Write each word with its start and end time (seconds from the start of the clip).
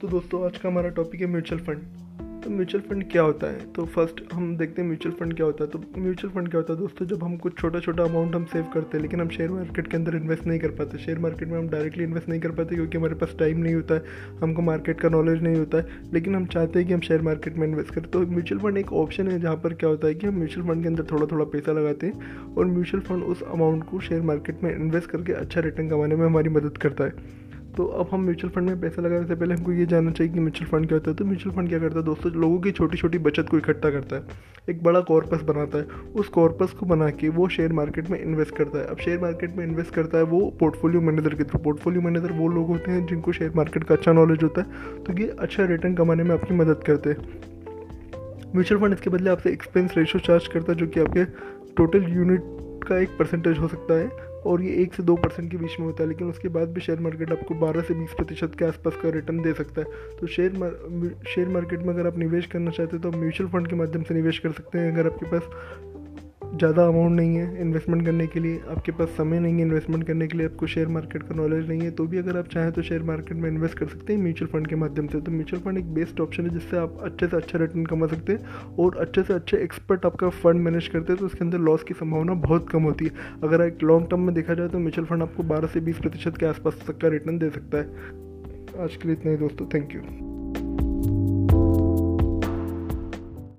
दोस्तों, 0.00 0.44
आज 0.44 0.56
का 0.58 0.68
हमारा 0.68 0.88
टॉपिक 0.88 1.20
है 1.20 1.26
म्यूचुअल 1.26 1.60
फंड 1.60 1.78
तो 2.42 2.50
म्यूचुअल 2.50 2.82
फंड 2.90 3.04
क्या 3.10 3.22
होता 3.22 3.46
है? 3.46 3.72
तो 3.72 3.84
फ़र्स्ट 3.84 4.22
हम 4.32 4.56
देखते 4.56 4.82
हैं 4.82 4.88
म्यूचुअल 4.88 5.14
फंड 5.14 5.34
क्या 5.34 5.46
होता 5.46 5.64
है। 5.64 5.70
तो 5.70 5.80
म्यूचुअल 5.98 6.32
फंड 6.34 6.48
क्या 6.48 6.58
होता 6.58 6.72
है 6.72 6.78
दोस्तों? 6.78 7.06
जब 7.06 7.24
हम 7.24 7.36
कुछ 7.36 7.58
छोटा 7.58 7.80
छोटा 7.80 8.04
अमाउंट 8.04 8.34
हम 8.34 8.44
सेव 8.44 8.62
करते 8.74 8.96
हैं, 8.96 9.02
लेकिन 9.02 9.20
हम 9.20 9.28
शेयर 9.28 9.50
मार्केट 9.50 9.86
के 9.86 9.96
अंदर 9.96 10.16
इन्वेस्ट 10.16 10.46
नहीं 10.46 10.60
कर 10.60 10.68
पाते। 10.68 10.98
शेयर 10.98 11.18
मार्केट 11.18 11.48
में 11.48 11.58
हम 11.58 11.68
डायरेक्टली 11.68 12.04
इन्वेस्ट 12.04 12.28
नहीं 12.28 12.40
कर 12.40 12.50
पाते 12.50 12.74
क्योंकि 12.74 12.98
हमारे 12.98 13.14
पास 13.14 13.34
टाइम 13.38 13.58
नहीं 13.58 13.74
होता 13.74 13.94
है, 13.94 14.04
हमको 14.40 14.62
मार्केट 14.62 15.00
का 15.00 15.08
नॉलेज 15.08 15.42
नहीं 15.42 15.56
होता 15.56 15.78
है। 15.78 16.12
लेकिन 16.12 16.34
हम 16.34 16.46
चाहते 16.46 16.78
हैं 16.78 16.88
कि 16.88 16.94
हम 16.94 17.00
शेयर 17.00 17.22
मार्केट 17.22 17.56
में 17.56 17.66
इन्वेस्ट 17.68 17.94
करें। 17.94 18.10
तो 18.10 18.20
म्यूचुअल 18.20 18.60
फंड 18.60 18.78
एक 18.78 18.92
ऑप्शन 18.92 19.28
है 19.28 19.40
जहाँ 19.40 19.56
पर 19.56 19.74
क्या 19.74 19.88
होता 19.88 20.08
है 20.08 20.14
कि 20.14 20.26
हम 20.26 20.38
म्यूचुअल 20.38 20.66
फंड 20.68 20.82
के 20.82 20.88
अंदर 20.88 21.04
थोड़ा 21.12 21.26
थोड़ा 21.26 21.44
पैसा 21.44 21.72
लगाते 21.72 22.06
हैं 22.06 22.46
और 22.46 22.66
म्यूचुअल 22.66 23.02
फंड 23.02 23.24
उस 23.24 23.42
अमाउंट 23.42 23.84
को 23.84 24.00
शेयर 24.00 24.22
मार्केट 24.22 24.64
में 24.64 24.74
इन्वेस्ट 24.76 25.10
करके 25.10 25.32
अच्छा 25.32 25.60
रिटर्न 25.60 25.88
कमाने 25.88 26.16
में 26.16 26.26
हमारी 26.26 26.48
मदद 26.48 26.78
करता 26.78 27.04
है। 27.04 27.48
तो 27.76 27.84
अब 27.86 28.08
हम 28.12 28.20
म्यूचुअल 28.20 28.52
फंड 28.52 28.68
में 28.68 28.80
पैसा 28.80 29.02
लगाने 29.02 29.26
से 29.26 29.34
पहले 29.34 29.54
हमको 29.54 29.72
ये 29.72 29.86
जानना 29.86 30.10
चाहिए 30.10 30.32
कि 30.32 30.40
म्यूचुअल 30.40 30.70
फंड 30.70 30.86
क्या 30.86 30.96
होता 30.98 31.10
है। 31.10 31.16
तो 31.16 31.24
म्यूचुअल 31.24 31.56
फंड 31.56 31.68
क्या 31.68 31.78
करता 31.78 31.98
है 31.98 32.04
दोस्तों? 32.04 32.32
लोगों 32.32 32.58
की 32.60 32.70
छोटी 32.70 32.96
छोटी 32.96 33.18
बचत 33.18 33.46
को 33.50 33.58
इकट्ठा 33.58 33.90
करता 33.90 34.16
है। 34.16 34.22
एक 34.70 34.82
बड़ा 34.82 35.00
कॉर्पस 35.00 35.42
बनाता 35.42 35.78
है। 35.78 35.84
उस 36.14 36.28
कॉर्पस 36.28 36.72
को 36.72 36.86
बना 36.86 37.10
के 37.10 37.28
वो 37.28 37.48
शेयर 37.48 37.72
मार्केट 37.72 38.10
में 38.10 38.20
इन्वेस्ट 38.22 38.56
करता 38.56 38.78
है। 38.78 38.84
अब 38.84 38.96
शेयर 38.96 39.20
मार्केट 39.20 39.56
में 39.56 39.64
इन्वेस्ट 39.66 39.94
करता 39.94 40.18
है 40.18 40.24
वो 40.24 40.40
पोर्टफोलियो 40.60 41.00
मैनेजर 41.00 41.34
के 41.34 41.44
थ्रू 41.44 41.58
पोर्टफोलियो 41.58 42.02
मैनेजर 42.02 42.32
वो 42.32 42.48
लोग 42.48 42.66
होते 42.66 42.90
हैं 42.90 43.06
जिनको 43.06 43.32
शेयर 43.32 43.52
मार्केट 43.56 43.84
का 43.84 43.94
अच्छा 43.94 44.12
नॉलेज 44.12 44.42
होता 44.42 44.60
है। 44.60 45.04
तो 45.04 45.18
ये 45.18 45.28
अच्छा 45.38 45.64
रिटर्न 45.64 45.94
कमाने 45.94 46.22
में 46.22 46.34
आपकी 46.34 46.54
मदद 46.54 46.82
करते 46.86 47.10
हैं। 47.10 47.18
म्यूचुअल 48.54 48.80
फंड 48.80 48.92
इसके 48.92 49.10
बदले 49.10 49.30
आपसे 49.30 49.50
एक्सपेंस 49.50 49.94
रेशो 49.96 50.18
चार्ज 50.18 50.46
करता 50.46 50.72
है 50.72 50.78
जो 50.78 50.86
कि 50.86 51.00
आपके 51.00 51.24
टोटल 51.76 52.04
यूनिट 52.08 52.42
का 52.84 52.98
एक 52.98 53.16
परसेंटेज 53.18 53.58
हो 53.58 53.68
सकता 53.68 53.94
है 53.94 54.08
और 54.42 54.62
ये 54.62 54.74
एक 54.82 54.94
से 54.94 55.02
दो 55.02 55.16
परसेंट 55.16 55.50
के 55.50 55.56
बीच 55.56 55.78
में 55.80 55.86
होता 55.86 56.02
है, 56.02 56.08
लेकिन 56.08 56.28
उसके 56.28 56.48
बाद 56.48 56.68
भी 56.68 56.80
शेयर 56.80 57.00
मार्केट 57.00 57.32
आपको 57.32 57.54
बारह 57.56 57.82
से 57.82 57.94
बीस 57.94 58.12
प्रतिशत 58.12 58.52
के 58.58 58.64
आसपास 58.64 58.96
का 59.02 59.10
रिटर्न 59.10 59.42
दे 59.42 59.52
सकता 59.54 59.80
है। 59.80 60.16
तो 60.20 60.26
शेयर 60.26 60.52
शेयर 61.28 61.48
मार्केट 61.48 61.80
में 61.80 61.92
अगर 61.94 62.06
आप 62.06 62.18
निवेश 62.18 62.46
करना 62.46 62.70
चाहते 62.70 62.96
हैं 62.96 63.02
तो 63.02 63.08
आप 63.08 63.16
म्यूचुअल 63.16 63.50
फंड 63.50 63.68
के 63.68 63.76
माध्यम 63.76 64.02
से 64.02 64.14
निवेश 64.14 64.38
कर 64.38 64.52
सकते 64.52 64.78
हैं। 64.78 64.92
अगर 64.92 65.06
आपके 65.06 65.26
पास 65.26 65.50
ज़्यादा 66.52 66.84
अमाउंट 66.88 67.16
नहीं 67.16 67.36
है 67.36 67.60
इन्वेस्टमेंट 67.60 68.04
करने 68.04 68.26
के 68.26 68.40
लिए, 68.40 68.60
आपके 68.70 68.92
पास 68.92 69.08
समय 69.16 69.40
नहीं 69.40 69.54
है 69.54 69.62
इन्वेस्टमेंट 69.62 70.06
करने 70.06 70.26
के 70.28 70.38
लिए, 70.38 70.46
आपको 70.46 70.66
शेयर 70.66 70.88
मार्केट 70.88 71.22
का 71.22 71.34
नॉलेज 71.34 71.68
नहीं 71.68 71.80
है 71.80 71.90
तो 71.90 72.06
भी 72.06 72.18
अगर 72.18 72.36
आप 72.36 72.48
चाहें 72.48 72.70
तो 72.72 72.82
शेयर 72.82 73.02
मार्केट 73.02 73.36
में 73.36 73.48
इन्वेस्ट 73.50 73.78
कर 73.78 73.86
सकते 73.88 74.12
हैं 74.12 74.20
म्यूचुअल 74.22 74.50
फंड 74.52 74.66
के 74.66 74.76
माध्यम 74.76 75.06
से। 75.06 75.20
तो 75.20 75.32
म्यूचुअल 75.32 75.62
फंड 75.62 75.78
एक 75.78 75.92
बेस्ट 75.94 76.20
ऑप्शन 76.20 76.46
है 76.46 76.50
जिससे 76.50 76.76
आप 76.76 76.98
अच्छे 77.02 77.26
से 77.26 77.36
अच्छा 77.36 77.58
रिटर्न 77.58 77.84
कमा 77.86 78.06
सकते 78.06 78.32
हैं 78.32 78.74
और 78.78 78.96
अच्छे 78.96 79.22
से 79.22 79.34
अच्छे 79.34 79.56
एक्सपर्ट 79.56 80.06
आपका 80.06 80.28
फंड 80.30 80.60
मैनेज 80.60 80.88
करते 80.88 81.12
हैं 81.12 81.20
तो 81.20 81.26
उसके 81.26 81.44
अंदर 81.44 81.58
लॉस 81.60 81.82
की 81.82 81.94
संभावना 81.94 82.34
बहुत 82.46 82.68
कम 82.70 82.82
होती 82.82 83.04
है। 83.04 83.38
अगर 83.42 83.66
एक 83.66 83.82
लॉन्ग 83.82 84.08
टर्म 84.10 84.20
में 84.20 84.34
देखा 84.34 84.54
जाए 84.54 84.68
तो 84.68 84.78
म्यूचुअल 84.78 85.06
फंड 85.06 85.22
आपको 85.22 85.42
बारह 85.44 85.66
से 85.66 85.80
बीस 85.80 85.98
प्रतिशत 85.98 86.36
के 86.36 86.46
आसपास 86.46 86.82
तक 86.86 86.98
का 86.98 87.08
रिटर्न 87.08 87.38
दे 87.38 87.50
सकता 87.50 87.78
है। 87.78 88.84
आज 88.84 88.96
के 88.96 89.08
लिए 89.08 89.16
इतना 89.16 89.30
ही 89.30 89.36
दोस्तों 89.38 89.66
थैंक 89.74 89.94
यू 89.94 90.29